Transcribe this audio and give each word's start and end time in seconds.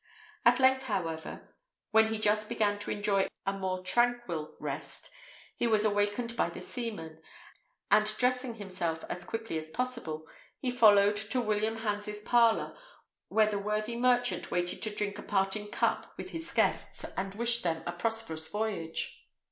At 0.45 0.59
length, 0.59 0.85
however, 0.85 1.53
when 1.91 2.07
he 2.07 2.17
just 2.17 2.49
began 2.49 2.79
to 2.79 2.89
enjoy 2.89 3.27
a 3.45 3.53
more 3.53 3.83
tranquil 3.83 4.55
rest, 4.59 5.11
he 5.55 5.67
was 5.67 5.85
awakened 5.85 6.35
by 6.35 6.49
the 6.49 6.59
seaman; 6.59 7.21
and 7.91 8.07
dressing 8.17 8.55
himself 8.55 9.03
as 9.11 9.23
quickly 9.23 9.57
as 9.59 9.69
possible, 9.69 10.27
he 10.57 10.71
followed 10.71 11.17
to 11.17 11.39
William 11.39 11.77
Hans's 11.85 12.19
parlour, 12.21 12.75
where 13.27 13.45
the 13.47 13.59
worthy 13.59 13.95
merchant 13.95 14.49
waited 14.49 14.81
to 14.81 14.89
drink 14.95 15.19
a 15.19 15.21
parting 15.21 15.67
cup 15.69 16.15
with 16.17 16.31
his 16.31 16.51
guests 16.51 17.05
and 17.15 17.35
wish 17.35 17.61
them 17.61 17.83
a 17.85 17.91
prosperous 17.91 18.47
voyage. 18.47 19.27